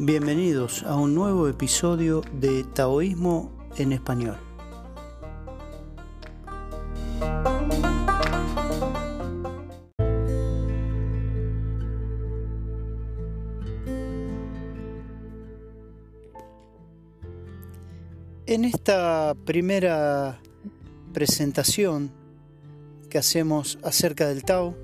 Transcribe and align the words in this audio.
Bienvenidos 0.00 0.84
a 0.84 0.94
un 0.94 1.12
nuevo 1.12 1.48
episodio 1.48 2.22
de 2.32 2.62
Taoísmo 2.62 3.50
en 3.76 3.90
español. 3.92 4.36
En 18.46 18.64
esta 18.64 19.34
primera 19.44 20.40
presentación 21.12 22.12
que 23.10 23.18
hacemos 23.18 23.80
acerca 23.82 24.28
del 24.28 24.44
Tao, 24.44 24.76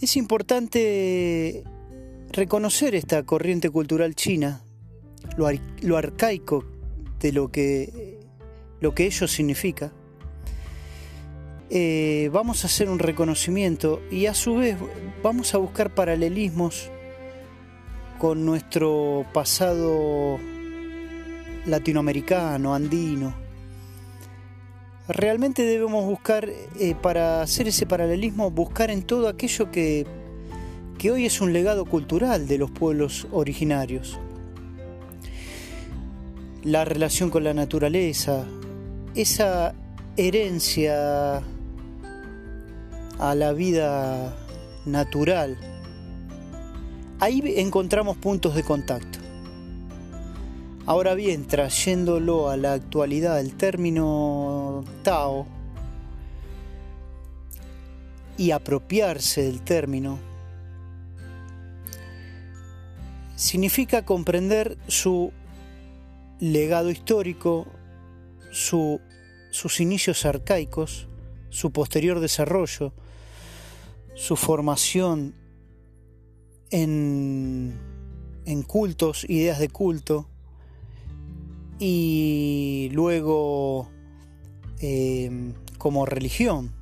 es 0.00 0.16
importante 0.16 1.64
reconocer 2.32 2.94
esta 2.94 3.22
corriente 3.24 3.70
cultural 3.70 4.14
china, 4.14 4.62
lo, 5.36 5.96
arcaico 5.96 6.64
de 7.20 7.32
lo 7.32 7.50
que, 7.50 8.18
lo 8.80 8.94
que 8.94 9.06
ello 9.06 9.26
significa, 9.26 9.92
eh, 11.70 12.30
vamos 12.32 12.64
a 12.64 12.66
hacer 12.66 12.88
un 12.88 12.98
reconocimiento 12.98 14.00
y 14.10 14.26
a 14.26 14.34
su 14.34 14.56
vez 14.56 14.76
vamos 15.22 15.54
a 15.54 15.58
buscar 15.58 15.94
paralelismos 15.94 16.90
con 18.18 18.44
nuestro 18.46 19.26
pasado 19.32 20.38
latinoamericano, 21.66 22.74
andino. 22.74 23.34
Realmente 25.08 25.62
debemos 25.62 26.04
buscar, 26.04 26.48
eh, 26.78 26.94
para 27.00 27.42
hacer 27.42 27.68
ese 27.68 27.86
paralelismo, 27.86 28.50
buscar 28.50 28.90
en 28.90 29.02
todo 29.02 29.28
aquello 29.28 29.70
que 29.70 30.06
que 30.98 31.12
hoy 31.12 31.26
es 31.26 31.40
un 31.40 31.52
legado 31.52 31.84
cultural 31.84 32.48
de 32.48 32.58
los 32.58 32.72
pueblos 32.72 33.28
originarios. 33.30 34.18
La 36.64 36.84
relación 36.84 37.30
con 37.30 37.44
la 37.44 37.54
naturaleza, 37.54 38.44
esa 39.14 39.74
herencia 40.16 41.40
a 43.18 43.34
la 43.36 43.52
vida 43.52 44.36
natural, 44.86 45.56
ahí 47.20 47.42
encontramos 47.56 48.16
puntos 48.16 48.56
de 48.56 48.64
contacto. 48.64 49.20
Ahora 50.84 51.14
bien, 51.14 51.46
trayéndolo 51.46 52.50
a 52.50 52.56
la 52.56 52.72
actualidad, 52.72 53.38
el 53.38 53.54
término 53.54 54.82
Tao 55.04 55.46
y 58.36 58.50
apropiarse 58.50 59.42
del 59.42 59.60
término 59.60 60.27
significa 63.38 64.04
comprender 64.04 64.76
su 64.88 65.32
legado 66.40 66.90
histórico, 66.90 67.68
sus 68.50 69.80
inicios 69.80 70.26
arcaicos, 70.26 71.06
su 71.48 71.70
posterior 71.70 72.18
desarrollo, 72.18 72.92
su 74.14 74.34
formación 74.34 75.36
en, 76.70 77.78
cultos, 78.66 79.24
ideas 79.28 79.60
de 79.60 79.68
culto, 79.68 80.28
y 81.78 82.90
luego 82.92 83.88
eh, 84.80 85.52
como 85.78 86.06
religión, 86.06 86.74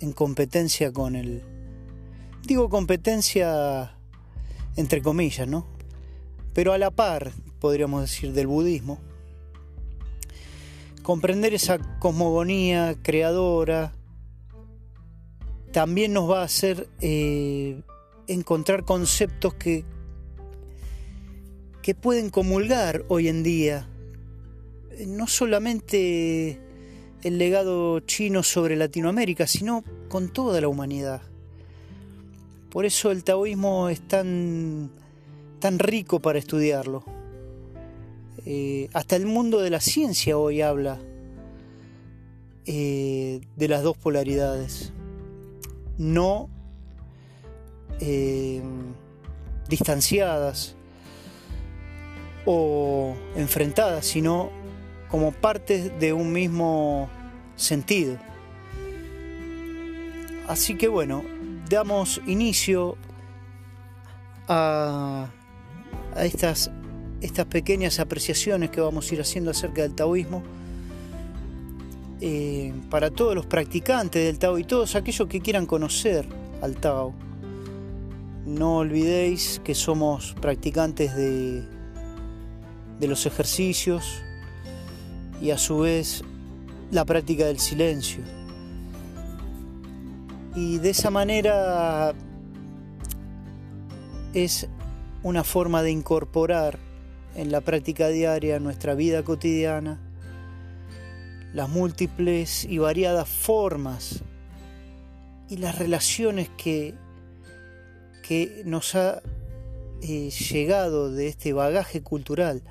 en 0.00 0.12
competencia 0.12 0.92
con 0.92 1.14
el... 1.14 1.44
Digo 2.42 2.68
competencia 2.68 3.96
entre 4.74 5.02
comillas, 5.02 5.46
¿no? 5.46 5.79
Pero 6.52 6.72
a 6.72 6.78
la 6.78 6.90
par, 6.90 7.32
podríamos 7.60 8.02
decir, 8.02 8.32
del 8.32 8.46
budismo. 8.46 9.00
Comprender 11.02 11.54
esa 11.54 11.78
cosmogonía 11.98 12.96
creadora 13.02 13.92
también 15.72 16.12
nos 16.12 16.28
va 16.28 16.42
a 16.42 16.44
hacer 16.44 16.88
eh, 17.00 17.82
encontrar 18.26 18.84
conceptos 18.84 19.54
que, 19.54 19.84
que 21.82 21.94
pueden 21.94 22.30
comulgar 22.30 23.04
hoy 23.08 23.28
en 23.28 23.42
día, 23.42 23.88
no 25.06 25.26
solamente 25.26 26.60
el 27.22 27.38
legado 27.38 28.00
chino 28.00 28.42
sobre 28.42 28.76
Latinoamérica, 28.76 29.46
sino 29.46 29.84
con 30.08 30.28
toda 30.32 30.60
la 30.60 30.68
humanidad. 30.68 31.22
Por 32.70 32.84
eso 32.84 33.10
el 33.10 33.24
taoísmo 33.24 33.88
es 33.88 34.00
tan 34.06 34.90
tan 35.60 35.78
rico 35.78 36.20
para 36.20 36.38
estudiarlo. 36.38 37.04
Eh, 38.46 38.88
hasta 38.94 39.16
el 39.16 39.26
mundo 39.26 39.60
de 39.60 39.70
la 39.70 39.80
ciencia 39.80 40.38
hoy 40.38 40.62
habla 40.62 40.98
eh, 42.64 43.40
de 43.56 43.68
las 43.68 43.82
dos 43.82 43.96
polaridades, 43.98 44.92
no 45.98 46.48
eh, 48.00 48.62
distanciadas 49.68 50.74
o 52.46 53.14
enfrentadas, 53.36 54.06
sino 54.06 54.50
como 55.08 55.32
partes 55.32 55.98
de 56.00 56.14
un 56.14 56.32
mismo 56.32 57.10
sentido. 57.56 58.16
Así 60.48 60.76
que 60.76 60.88
bueno, 60.88 61.22
damos 61.68 62.20
inicio 62.26 62.96
a 64.48 65.28
a 66.14 66.24
estas, 66.24 66.70
estas 67.20 67.46
pequeñas 67.46 68.00
apreciaciones 68.00 68.70
que 68.70 68.80
vamos 68.80 69.10
a 69.10 69.14
ir 69.14 69.20
haciendo 69.20 69.50
acerca 69.50 69.82
del 69.82 69.94
taoísmo. 69.94 70.42
Eh, 72.22 72.74
para 72.90 73.10
todos 73.10 73.34
los 73.34 73.46
practicantes 73.46 74.22
del 74.22 74.38
Tao 74.38 74.58
y 74.58 74.64
todos 74.64 74.94
aquellos 74.94 75.26
que 75.26 75.40
quieran 75.40 75.64
conocer 75.64 76.26
al 76.60 76.76
Tao. 76.76 77.14
No 78.44 78.78
olvidéis 78.78 79.60
que 79.64 79.74
somos 79.74 80.34
practicantes 80.40 81.16
de, 81.16 81.62
de 82.98 83.08
los 83.08 83.24
ejercicios 83.24 84.22
y 85.40 85.50
a 85.50 85.58
su 85.58 85.78
vez 85.78 86.22
la 86.90 87.04
práctica 87.04 87.46
del 87.46 87.58
silencio. 87.58 88.22
Y 90.54 90.78
de 90.78 90.90
esa 90.90 91.10
manera 91.10 92.12
es 94.34 94.68
una 95.22 95.44
forma 95.44 95.82
de 95.82 95.90
incorporar 95.90 96.78
en 97.34 97.52
la 97.52 97.60
práctica 97.60 98.08
diaria, 98.08 98.58
nuestra 98.58 98.94
vida 98.94 99.22
cotidiana, 99.22 100.00
las 101.52 101.68
múltiples 101.68 102.64
y 102.64 102.78
variadas 102.78 103.28
formas 103.28 104.22
y 105.48 105.56
las 105.56 105.78
relaciones 105.78 106.48
que, 106.56 106.94
que 108.22 108.62
nos 108.64 108.94
ha 108.94 109.20
eh, 110.02 110.30
llegado 110.30 111.10
de 111.10 111.28
este 111.28 111.52
bagaje 111.52 112.02
cultural. 112.02 112.62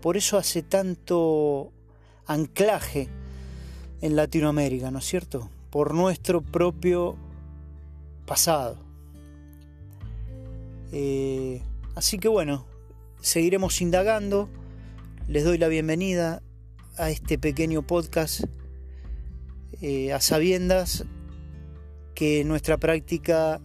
Por 0.00 0.16
eso 0.16 0.36
hace 0.36 0.62
tanto 0.62 1.72
anclaje 2.26 3.08
en 4.00 4.16
Latinoamérica, 4.16 4.90
¿no 4.90 4.98
es 4.98 5.04
cierto? 5.04 5.50
Por 5.70 5.94
nuestro 5.94 6.42
propio 6.42 7.16
pasado. 8.26 8.83
Eh, 10.96 11.60
así 11.96 12.18
que 12.20 12.28
bueno, 12.28 12.66
seguiremos 13.20 13.80
indagando. 13.80 14.48
Les 15.26 15.42
doy 15.42 15.58
la 15.58 15.66
bienvenida 15.66 16.40
a 16.96 17.10
este 17.10 17.36
pequeño 17.36 17.84
podcast 17.84 18.44
eh, 19.82 20.12
a 20.12 20.20
sabiendas 20.20 21.04
que 22.14 22.44
nuestra 22.44 22.76
práctica 22.76 23.60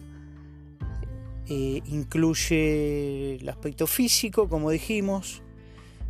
eh, 1.46 1.82
incluye 1.86 3.36
el 3.36 3.48
aspecto 3.48 3.86
físico, 3.86 4.48
como 4.48 4.70
dijimos, 4.70 5.44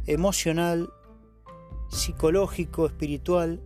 emocional, 0.07 0.91
psicológico, 1.91 2.87
espiritual. 2.87 3.61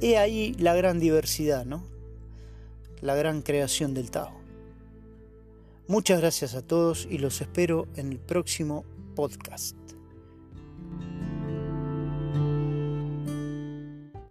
He 0.00 0.16
ahí 0.16 0.54
la 0.58 0.74
gran 0.74 0.98
diversidad, 0.98 1.66
¿no? 1.66 1.84
La 3.02 3.14
gran 3.14 3.42
creación 3.42 3.92
del 3.92 4.10
Tao. 4.10 4.35
Muchas 5.88 6.20
gracias 6.20 6.54
a 6.54 6.62
todos 6.62 7.06
y 7.08 7.18
los 7.18 7.40
espero 7.40 7.86
en 7.94 8.10
el 8.10 8.18
próximo 8.18 8.84
podcast. 9.14 9.85